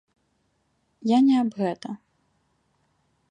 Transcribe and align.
Я 1.11 1.17
не 1.27 1.35
аб 1.43 1.49
гэта. 1.59 1.89